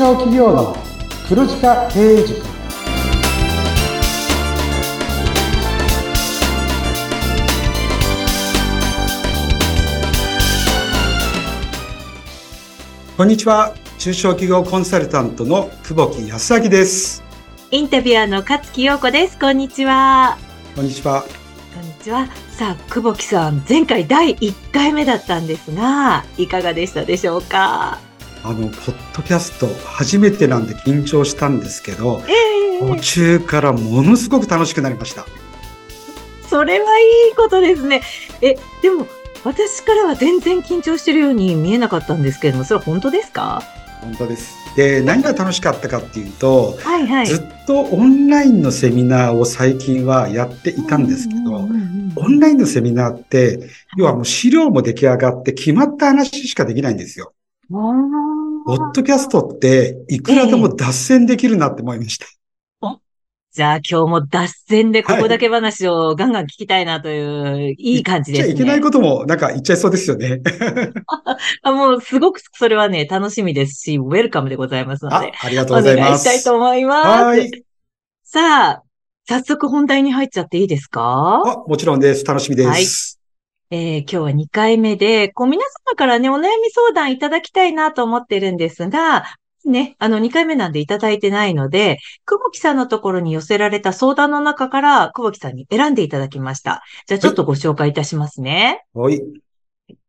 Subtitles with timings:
[0.00, 0.74] 小企業の
[1.28, 2.40] 黒字化経営塾。
[13.14, 13.74] こんにちは。
[13.98, 17.22] 中小企業コンサルタントの久保木康明です。
[17.70, 19.38] インタビュアーの勝木陽子です。
[19.38, 20.38] こんにちは。
[20.74, 21.24] こんにちは。
[21.74, 22.26] こんにちは。
[22.52, 28.00] さあ久保木さん前回第1回目だったんですがいかがでしたでしょうか？
[28.42, 35.26] あの、ポッドキャスト初めてなんで緊張したんですけど、えー、途中からものすごく楽しくなりました。
[36.48, 38.02] それはいいことですね。
[38.40, 39.06] え、でも、
[39.44, 43.62] 私からは全然緊張してるように見えなかったんですけれども、それは本当ですか？
[44.02, 44.54] 本当です。
[44.76, 51.68] で、何が楽しかったかっていうと、はいはい、ずっとオンラインのセミナーを最近はやっていたんですけど、
[52.16, 57.32] オンラインのセミナーって、要はもう資料も出来上がって決まった話しかできないんですよ。
[57.70, 62.26] ポッドキャストっていくらでも脱線できるなって思いました。
[62.82, 62.96] えー、
[63.52, 68.52] じゃあ今日も脱線でここだけ話をガンガン聞きたいなという、いい感じですね。
[68.54, 70.40] い、いけないこともなんか言っちゃいそうですよね。
[71.62, 75.16] あもうすごくそれはね、楽しみですし、ウェルカムでございますので。
[75.16, 76.06] あありがとうございます。
[76.06, 77.06] お願いしたいと思います。
[77.06, 77.50] はい。
[78.24, 78.82] さあ、
[79.28, 81.42] 早速本題に入っちゃっていいですか？
[81.46, 82.24] あ、もちろんです。
[82.24, 82.68] 楽しみです。
[82.68, 82.84] はい
[83.72, 89.24] えー、今日は2回目で、こう皆様からね、お悩み相談いただきたいなと思ってるんですが、
[89.64, 96.82] ね、あの2回目なんでいただいてないので、久保木さんのところに寄せられた相談の中から久保木さんに選んでいただきました。
[97.06, 98.84] じゃあちょっとご紹介いたしますね。
[98.92, 99.22] はい。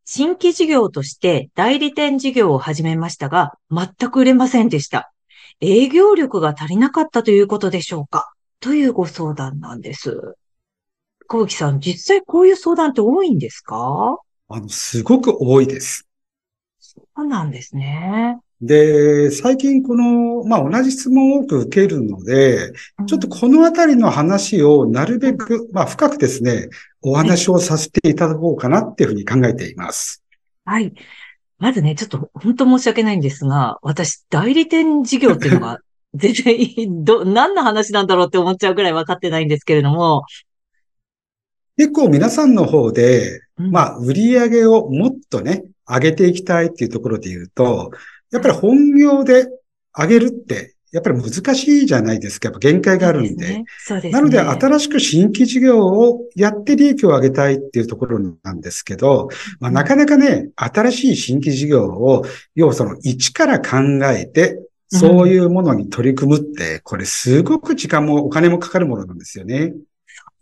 [0.04, 5.12] 新規事業として代理店事業を始めましたが、全く売れませんでした。
[5.60, 10.34] 営業力が足りなかったということでしょうかというご相談なんです。
[11.26, 14.18] 小吹さん、実際こういう相談って多いんですか？
[14.48, 16.06] あの、すごく多いです。
[16.78, 18.38] そうなんですね。
[18.60, 22.72] で、最近この、まあ、同じ質問を多く受けるので、
[23.06, 26.68] ちょっとこのあたりの話をなるべく、まあ、深くですね、
[27.00, 30.22] お話をさせていただこうかなっていうふうに考えています。
[30.64, 30.92] はい。
[31.58, 35.78] まずね、ちょっと本当申し訳ないんですが、私、代理店事業っていうのが
[36.14, 40.24] 全然ど、何の話なんだろうって思っちゃうぐらい分かってないんですけれども、
[41.76, 47.90] 結構皆さんの方で、まあ、売り上げをもっとね、上げていきたいっていうところで言うと、
[48.30, 49.48] やっぱり本業で
[49.96, 52.48] 上げるって、やっぱり難しいじゃないですか。
[52.48, 53.46] やっぱ限界があるんで。
[53.46, 59.28] でねでね、なので、新しく新規事業をやって利益を上げたいっていうところなんですけど、
[59.58, 63.78] まあ、なかなかね、新しい新規事業を、要はその一から考
[64.14, 64.58] えて、
[64.88, 69.72] そういうものに取り組むって、これすごく時間もお金もかかるものなんですよね。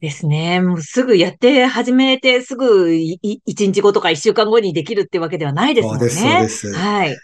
[0.01, 0.61] ですね。
[0.61, 6.01] もうすぐやって始めて、すぐ一日後とか一週間後にできるってわけではないですもんね。
[6.01, 6.73] そうです、そうです。
[6.75, 7.17] はい。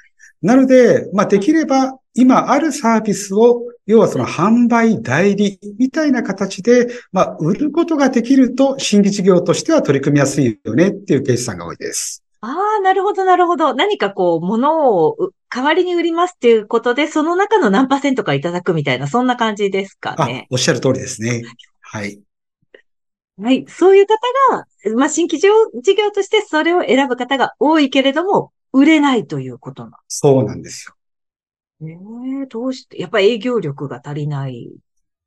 [0.43, 12.23] なので、まあ、できれば、今あるサービスを、要はその販売代理みたいな形で、まあ、売ることができると、新規事業としては取り組みやすいよねっていうケースさんが多いです。
[12.43, 13.75] ああ、なるほど、なるほど。
[13.75, 15.17] 何かこう、物を
[15.49, 20.47] 代わりに売りますっていうことで、その中の何パーセントかいただくみたいな、そんな感じですかね。
[20.51, 21.43] あ、おっしゃる通りですね。
[21.81, 22.21] はい。
[23.39, 23.67] はい。
[23.69, 24.15] そういう方
[24.57, 24.67] が、
[24.97, 25.49] まあ、新規事
[25.95, 30.95] 業としてそれを選ぶ方が多いけれども、売れないということなんそうなんですよ。
[31.83, 31.93] え
[32.43, 34.71] えどうして、やっぱり営業力が足りない。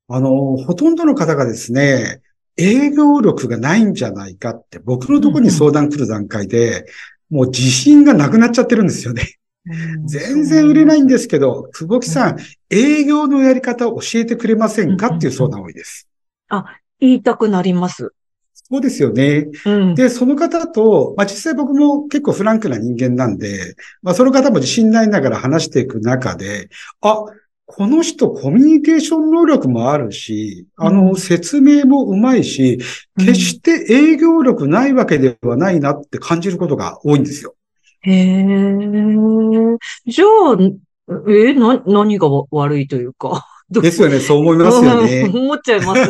[0.07, 2.21] あの、ほとんどの方がですね、
[2.57, 6.85] 営業力がないんじゃないかって僕のところに相談来る段階で、
[7.31, 9.39] うん、もう自信がなくなっちゃってるんですよね。
[10.05, 12.37] 全然売れないんですけど、久保木さん、
[12.71, 16.07] 営業のやり方を教えてくれませんかっていう相談多いです。
[16.49, 16.65] あ、
[16.99, 18.13] 言いたくなります。
[18.53, 19.47] そうですよね。
[19.65, 26.69] うん、で、その方と、まあ、実際僕も結構フランクな人間なんで、まあ、その方も自信ないながら話していく中で、
[27.01, 27.23] あ、
[27.65, 32.79] この人コミュニケーション能力もあるし、あの、説明もうまいし、
[33.17, 37.55] 決して営業力ないわけではないなって感じることが多いんですよ。
[38.01, 38.45] へえ。
[40.07, 40.57] じゃあ、
[41.29, 43.45] え、な、何が悪いというか？
[43.81, 44.19] ですよね。
[44.19, 45.29] そう思いますよね。
[45.31, 46.01] 思っちゃいます。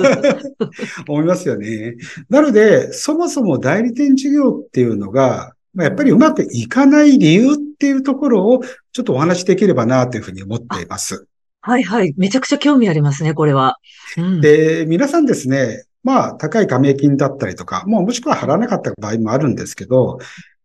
[1.07, 1.95] 思いますよね。
[2.29, 8.61] なので、そもそも代理店事業っていうのが、まあ、やっぱりうまくいかない理由っていうところを
[8.93, 11.27] ちょっとお話しできればなというふうに思っています。
[11.61, 12.13] はいはい。
[12.17, 13.75] めちゃくちゃ興味ありますね、これは。
[14.17, 20.19] うん、で、皆さんですね、まあ、高い加盟金だったりとか、もうもしくは払わなかった場合もあるんですけど、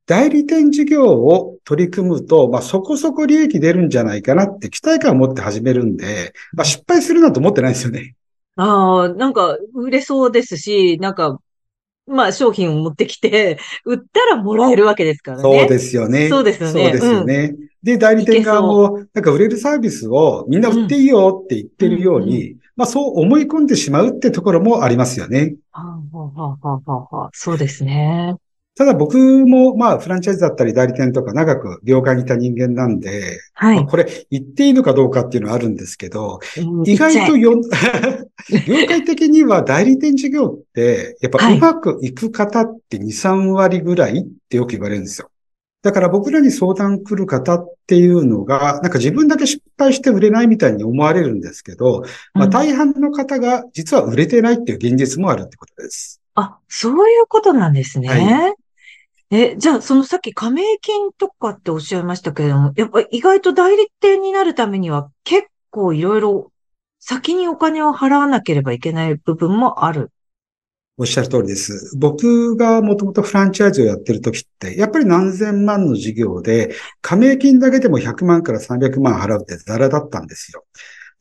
[0.07, 8.15] 代理店事業を取り組むと、まあ、そこそこ利益出るんじゃないかなって期待感を持って始めるんで、まあ、失敗するなんて思ってないですよね。
[8.57, 11.41] ああ、なんか、売れそうですし、なんか、
[12.07, 15.43] まあ、商品を持ってきて、売ったらもらえるわけですからね。
[15.43, 16.29] そうですよね。
[16.29, 16.73] そうですよね。
[16.73, 17.55] そうですよね。
[17.59, 25.57] うん、で、代理店側も、なんか売れるサービスをみんな売っていいよって言ってるように、うん、まあそう思い込んでしまうってところもありますよね。
[25.73, 28.37] はあはあはあはあ、そうですね。
[28.77, 29.17] ただ僕
[29.47, 33.77] も、まあ、フランチャイズだったり代理店とか長く業界にいた人間なんで、はい。
[33.77, 36.41] まあ、これ言っていいのかどうかっていうのはあるんですけど、
[36.85, 37.55] 意外とよ、
[38.67, 45.31] 業界的には代理店事業って、やっぱうまくいく方って2、3割ぐらいってよく言われるんですよ。
[45.83, 56.21] だから僕らに相談来る方っていうのが、なんか自分だけ失敗して売れないみたいに思われるんですけど、まあ大半の方が実は売れてないっていう現実もあるってことです。
[56.35, 58.09] あ、そういうことなんですね。
[58.09, 58.55] はい
[59.37, 66.53] え、じゃあ、そのさっき加盟金とかっておっしゃいましたけれども、やっぱ意外と代理店になるためには結構いろいろ
[67.01, 70.13] 先にお金を払わなければいけない部分もある。
[70.97, 71.97] おっしゃる通りです。
[71.99, 80.65] 僕がもともとフランチャイズをやってる時って、やっぱり何千万の事業で、加盟金だけでも100万から300万払うってザラだったんですよ。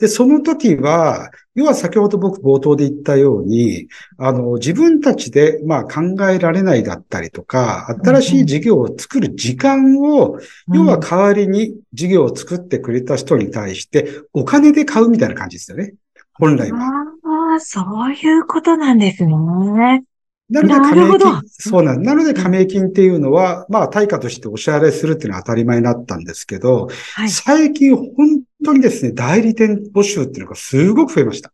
[0.04, 10.40] で、その時は、要は先ほど僕冒頭で言ったように、あの、自分たちで、まあ考えられないだったりとか、新しい事業を作る時間を、
[10.74, 15.94] 要は代わりに事業を作ってくれた人に対して、お金で買うみたいな感じですよね。
[16.34, 16.80] 本来は。
[16.80, 20.04] ああ、そういうことなんですね。
[20.50, 31.54] なので加盟金、そうなんなので加盟金っていうのは、まあ対価としてお支払いするっていうのは当たり前になったんですけど、はい、最近本当にですね、代理店募集っていうのがすごく増えました。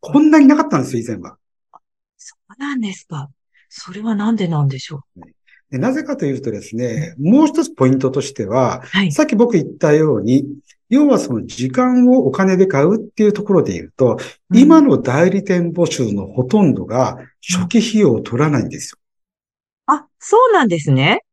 [0.00, 1.38] こんなになかったんですよ、以前は。
[2.18, 3.30] そうなんですか。
[3.68, 5.20] それはなんでなんでしょう？
[5.70, 10.44] でなぜかというとですね、もう一つポイントとしては、はい、さっき僕言ったように、
[10.90, 14.18] 要はその時間をお金で買うっていうところで言うと、
[14.50, 18.98] うん、今の代理店募集のほとんどが初期費用を取らないんですよ。
[19.86, 21.24] あ、そうなんですね。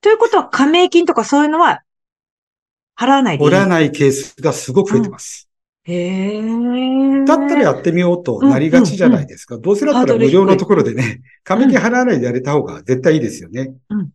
[0.00, 1.82] ということは加盟金とかそういうのは
[2.96, 5.48] 払わないでいい取らないケースがすごく増えてます。
[5.86, 7.24] うん、へえ。
[7.24, 9.56] だったらやってみようとなりがちじゃないですか。
[9.56, 13.74] うんうんうん、どうせだったら無料のところでね、加盟金払わないでやれた方が絶対いいですよね。
[13.90, 14.10] うん、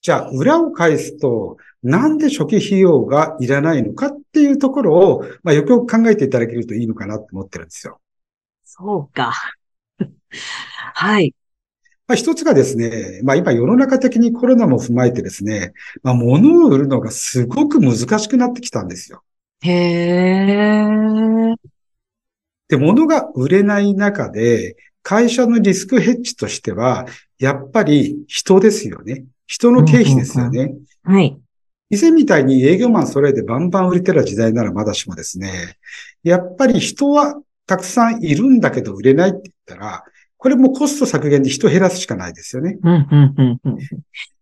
[0.00, 8.00] じゃあ、裏を返すと、なんで初期費用がいらないのかっていうところを、まあ、よくよく考えていただけるといいのかなと思ってるんですよ。
[8.64, 9.32] そうか。
[10.94, 11.34] はい。
[12.08, 19.22] まあ、一つがですね、まあ今世の中的にコロナも踏まえてですね、まあ物を売るのがすごく難しくなってきたんですよ。
[19.60, 21.54] へー。
[22.68, 27.06] で、物が売れない中で、会社のリスクヘッジとしては、
[27.38, 29.24] やっぱり人ですよね。
[29.46, 30.74] 人の経費ですよね。
[31.02, 31.38] はい。
[31.90, 35.76] 以前みたいに営業マン揃えてバンバン売れてる時代ならまだしもですね、
[36.22, 40.04] やっぱり人はたくさんいるんだけど売れないって言ったら、
[40.38, 42.78] これもコスト削減で人減らすしかないですよね。
[42.82, 43.78] うんうんうんうん、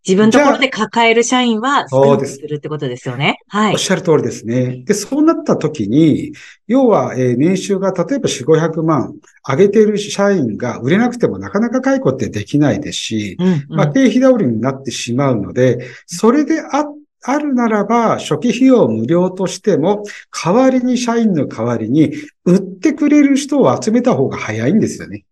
[0.06, 3.38] 自分のところで抱える社員は少なくするってことですよね。
[3.48, 3.72] はい。
[3.72, 4.84] おっしゃる通りですね。
[4.84, 6.32] で、そうなった時に、
[6.66, 9.14] 要は、えー、年収が例えば4、500万
[9.48, 16.84] 上げている社員が売れなくてもなかなか解雇ってできないですし、うんうん、まあ、経費倒れになってしまうので、それであ
[17.28, 22.12] あるならば、初期費用無料としても、代わりに社員の代わりに、
[22.44, 25.24] 売ってくれる人を集めた方が早いんですよね。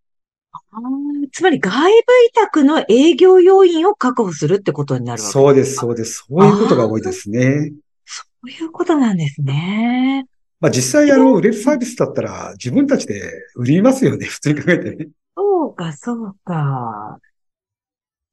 [1.32, 5.40] つまり外部委託の営業要員を確保するってことになるわけですか？
[5.40, 6.24] そうです、そうです。
[6.28, 7.72] そういうことが多いですね。
[8.04, 10.26] そういうことなんですね。
[10.60, 14.26] まあ実際あの、売れるサービスだったら自分たちで売りますよね。
[14.26, 15.08] 普通に考えてね。
[15.36, 17.18] そうか、そうか。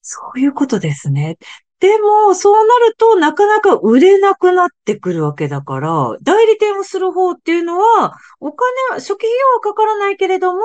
[0.02, 1.38] そういうことですね。
[1.80, 10.62] でも、そうなると、なかなか売れなくなってくるわけだから、代理店をする方っていうのは、お金は、初期費用はかからないけれども、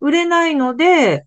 [0.00, 1.26] 売れないので、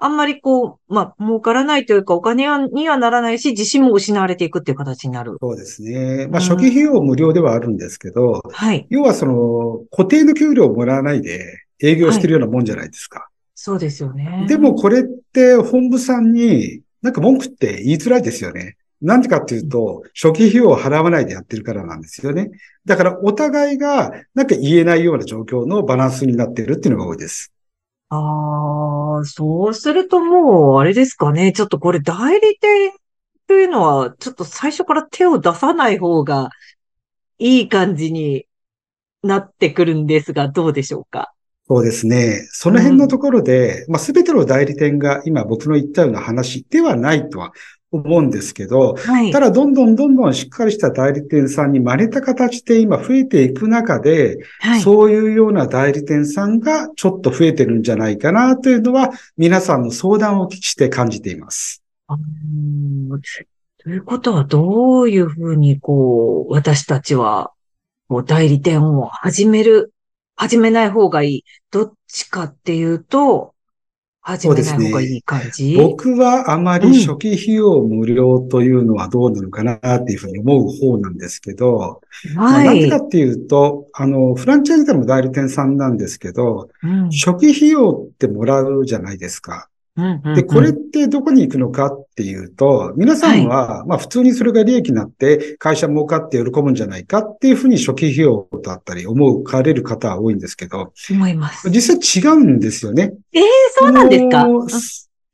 [0.00, 5.36] あんまりこう、まあ、儲からないというか、お金にはならないし、自信も失われていくっていう形になる。
[5.40, 6.28] そうですね。
[6.28, 8.86] まあ、初期費用無料ではあるんですけど、はい。
[8.90, 13.18] 要はその、固定の給料をもらわないで営業してるようなもんじゃないですか。
[13.18, 14.46] はい、そうですよね。
[14.48, 18.76] でもこれって本部さんになんか文句って言いづらいですよね。
[19.00, 22.50] なんでかっていうと、初期費用を払わないでやってるからなんですよね。
[22.84, 27.52] だからお互いがなんか言えないような状況のバランスになっているっていうのが多いです。
[28.10, 31.52] ああ、そうするともう、あれですかね。
[31.52, 32.92] ちょっとこれ代理店
[33.46, 36.50] というのは、ちょっと最初から手を出さない方が
[37.38, 38.46] いい感じに
[39.22, 41.32] なってくるんですが、どうでしょうか？
[41.68, 42.46] そうですね。
[42.50, 47.52] その辺のところで、うん、まあ、すべての代理店が今僕の言ったような話ではないとは
[47.90, 61.82] 思うんですけど、はい、ただどんどんどんどんしっかりした代理店さんに真似た形で今増えていく中で、はい、そういうような代理店さんがちょっと増えてるんじゃないかなというのは皆さんの相談をして感じています。
[63.78, 67.52] ということは、どういうふうに、こう、私たちは、
[68.08, 69.92] こう、代理店を始める、
[70.36, 71.44] 始めない方がいい。
[71.70, 73.54] どっちかっていうと、
[74.28, 82.02] 始めない方がいい感じ、ね、僕はあまり初期費用無料というのはどうなのかなっていうふうに思う方なんですけど、
[82.36, 82.80] はい。
[82.90, 89.70] なぜかっていうと、あの、フランチャイズでも代理店さんなんですけど、うん、初期費用ってもらうじゃないですか。
[90.34, 101.68] で、これってどこに行くのかっていうと、皆さんは、まあ普通にそれが利益になって会社儲かって喜ぶんじゃないかっていうふうに初期費用だったり思われる方は多いんですけど、思います。
[101.70, 103.12] 実際違うんですよね。
[103.32, 104.46] ええー、そうなんですか？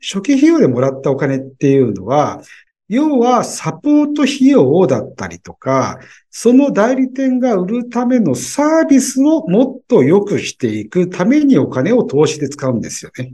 [0.01, 2.43] 初期費用でもらったお金っていうのは、
[2.89, 5.99] 要はサポート費用だったりとか、
[6.31, 13.33] その代理店が売るためのサービスをもっと良くしていくためにお金を投資で使うんですよね。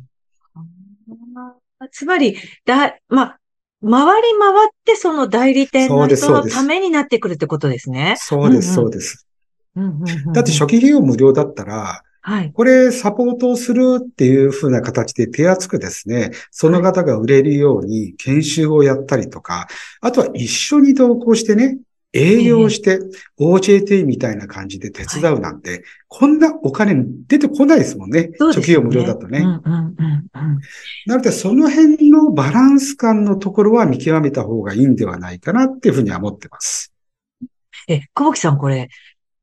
[1.93, 3.41] つまり、だ、まあ、
[3.83, 8.15] 回り回ってその代理店の人のためになってくるってことですね。
[8.19, 9.27] そうです、そうです。
[10.35, 12.53] だって初期費用無料だったら、はい。
[12.53, 19.69] これサポートをするっていう風な形で手厚くですね、その方が売れるように研修をやったりとか、
[20.03, 21.79] あとは一緒に同行してね、
[22.13, 22.99] 営業して
[23.39, 28.29] OJT みたいな感じで手伝うなんて、はい、こんなお金出てこないですもんね。
[28.29, 28.31] ね。
[28.39, 29.41] 初期費用無料だとね。
[31.07, 36.93] なので、その辺のバランス感のところは見極めた方がいいんではないかなっていうふうには思ってます。
[37.89, 38.89] え、小牧さんこれ、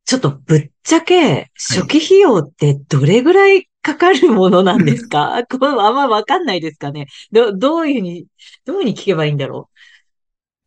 [0.06, 7.08] ちょっとぶっちゃけ、初期費用ってどれぐらいかかるものなんですか、はい、これあんまわかんないですかね？
[7.32, 8.26] ど、どういうふうに、
[8.66, 9.77] どういうふうに聞けばいいんだろう？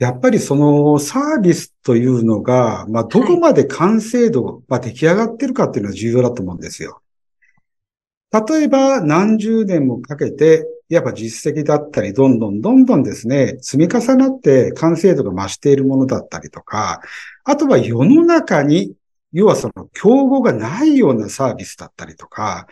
[0.01, 7.03] やっぱりそのサービスというのが、まあ、どこまで完成度が出来上がってるかっていうのは重要だと思うんですよ。
[8.33, 17.03] 例えば何十年もかけて、やっぱ実績だったり、どんどんどんどんですね、積み重なって完成度が増しているものだったりとか、
[17.45, 18.95] あとは世の中に、
[19.33, 22.67] 要はその競合がないようなサービスだったりとか、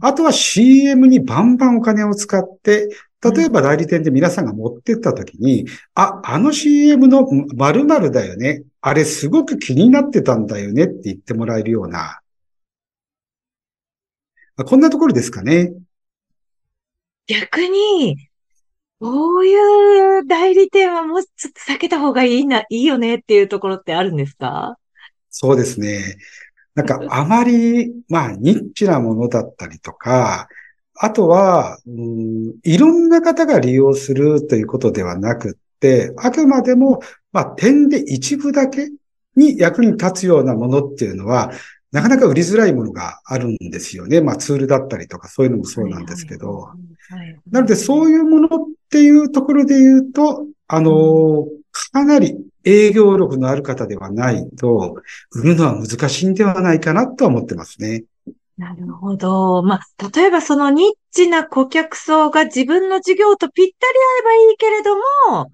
[0.00, 2.88] あとは CM にバンバンお金を使って
[3.22, 5.64] 例えば代理店で皆さんが持ってった時に、
[5.94, 8.64] あ、あの CM の〇〇だよね。
[8.80, 12.20] あれすごく気になってたんだよねって言ってもらえるような。
[14.66, 15.72] こんなところですかね。
[17.28, 18.16] 逆に、
[18.98, 24.76] こういう代理店はもうちょっと避けた方がいいな、いいよねっていうところってあるんですか？
[25.32, 26.18] そうですね。
[26.76, 30.46] なんか あまり、まあ、ニッチなものだったりとか、
[30.94, 37.00] あとは、うん、いろんな方が利用するということではなくって、あくまでも、
[37.32, 38.90] まあ、点で一部だけ
[39.34, 41.50] に役に立つようなものっていうのは、
[41.92, 44.20] なかなか売りづらいものがあるんですよね。
[44.20, 46.68] まあツールだったりとかそういうのもそうなんですけど。
[47.50, 48.50] なのでそういうものっ
[48.88, 55.02] ていうところで言うと、あの、かなり営業力のある方ではないと、
[55.32, 58.04] 売るのは難しいんではないかなとは思ってますね。
[58.58, 59.62] なるほど。
[59.62, 64.96] まあ、例えばそのニッチな顧客層が自分の事業とぴったり合えばいいけれど
[65.34, 65.50] も、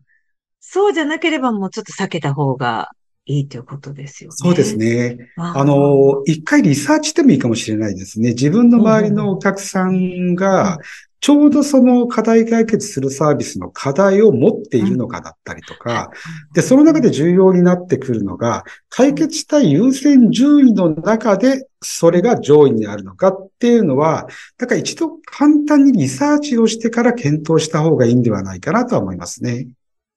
[0.60, 2.90] そうじゃなければもうちょっと避けた方が
[3.25, 4.34] いいということですよね。
[4.37, 5.30] そうですね。
[5.37, 8.30] あの、一回リサーチしてもいいかもしれないですね。
[8.30, 10.78] 自分の周りのお客さんが、
[11.20, 16.10] ちょうどその課題解決するサービスの課題を持っているのかだったりとか、
[16.54, 29.68] で、その中で重要になってくるのが、解決したい優先順位の中で、それが上位にあるのかっていうのは、だから一度簡単にリサーチをしてから検討した方がいいんではないかなとは思いますね。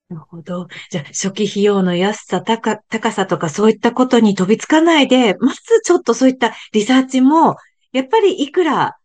[0.08, 0.68] なるほど。
[0.90, 7.56] じゃあ、初期費用の安さ、高、高さとかそういったことに飛びつかないで、まずちょっとそういったリサーチも、
[7.92, 8.96] やっぱりいくら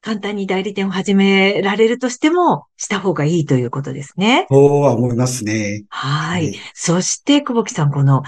[0.00, 4.46] 簡単に代理店を始められるとしても、した方がいいということですね。
[4.50, 5.84] そうは思いますね。
[5.88, 6.54] はい。
[6.74, 8.22] そして、久保木さん、この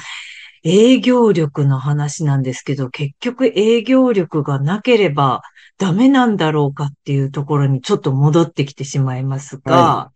[0.62, 5.42] 営業力の話なんですけど、結局営業力がなければ
[5.78, 10.12] ダメなんだろうかっていうところにちょっと戻ってきてしまいますが、は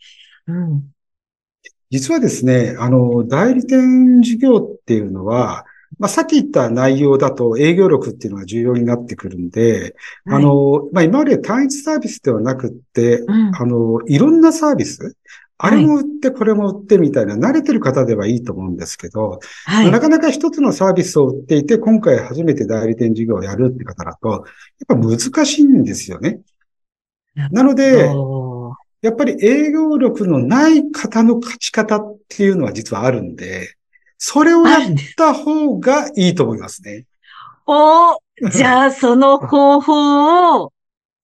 [0.48, 0.82] い、うん、
[1.90, 5.64] 実はですね、あの、代理店事業っていうのは、
[5.98, 15.16] まあ、さっき言った内容だと営業力っていうのが重要になってくるんで、はい、あの、まあ、今まで単一サービスではなくって、うん、あの、いろんなサービス、
[15.56, 24.42] あれも売って、これも売ってみたいな、慣れてる方ではいいと思うんですけど、はい、なかなか一つのサービスを売っていて、今回初めて代理店事業をやるって方だと、やっ
[24.86, 26.40] ぱ難しいんですよね。
[27.50, 28.10] なので、
[29.00, 33.74] やっぱり営業力のない方の勝ち方っていうのは実はあるんで、
[34.26, 34.80] それをやっ
[35.18, 37.04] た方がいいと思いますね。
[37.66, 38.16] お
[38.50, 40.72] じゃあその方法を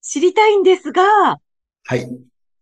[0.03, 1.03] 知りたいんですが、
[1.85, 2.07] はい。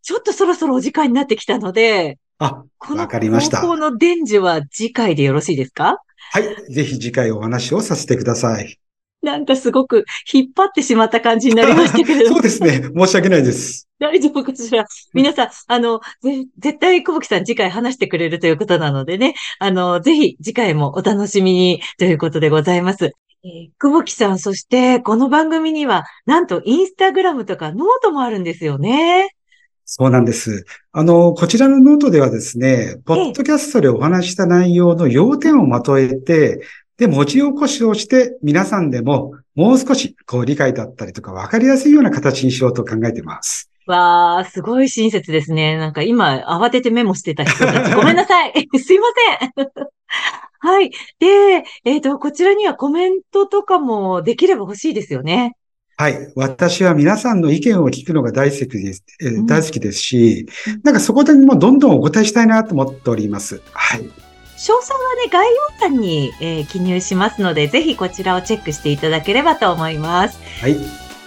[0.01, 3.61] ちょっとそろそろお時間になってきたので、あ、わかりました。
[3.61, 5.99] この方法の伝授は次回でよろしいですか？
[6.31, 6.73] はい。
[6.73, 8.79] ぜひ次回お話をさせてください。
[9.23, 12.37] なんかすごく引っ張ってしまった感じになりましたけれども。
[12.37, 12.83] そうですね。
[12.97, 13.89] 申し訳ないです。
[13.99, 14.85] 大丈夫かしら？
[15.13, 23.07] 皆さん、あの、ぜ絶対久保木さん次回話してくれるということなのでね、あの、ぜひ次回もお楽しみにということでございます。
[23.07, 29.31] えー久保木さん、そしてこの番組には、なんとインスタグラムとかノートもあるんですよね。
[29.85, 30.67] そうなんです。
[30.93, 36.61] あの、こちらのノートではですね、ポッドキャストでお話しした内容の要点をまとめて、
[36.99, 43.71] で、文字起こしをして、皆さんでももう少し、こう、理解だったりとか、わかりやすいような形にしようと考えています。
[43.87, 45.77] わー、すごい親切ですね。
[45.77, 48.53] なんか今、慌ててメモしてた人たち、 ごめんなさい。
[48.79, 49.07] すいま
[49.57, 49.69] せん。
[50.61, 50.91] はい。
[51.21, 55.55] で、えっ、と、こちらにはコメントとかもできれば欲しいですよね。
[55.97, 56.33] はい。
[56.37, 63.61] 私は皆さんの意見を聞くのが大好きです、えーうん大好きですしうん、なんかそこでもどんどんお答えしたいなと思っております。
[63.73, 64.28] はい。
[64.59, 70.39] 詳細はね、概要欄に、えー記入しますので、ぜひこちらをチェックしていただければと思います。
[70.61, 70.77] はい。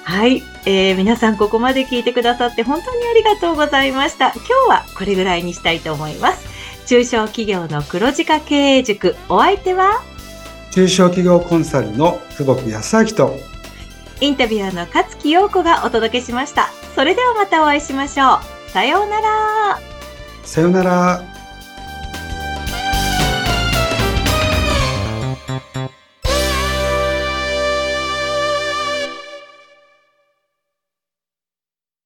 [0.04, 0.44] はい。
[0.66, 4.34] えー皆さんここまで聞いてくださって本当にありがとうございました。
[4.34, 6.46] 今日はこれぐらいにしたいと思います。
[6.88, 10.02] 中小企業の黒字化経営塾、お相手は、
[10.72, 13.38] 中小企業コンサルの久保木康明と、
[14.20, 16.70] インタビュアーの勝木陽子がお届けしました。
[16.96, 18.72] それではまたお会いしましょう。
[18.72, 19.80] さようなら。
[20.44, 21.41] さよなら。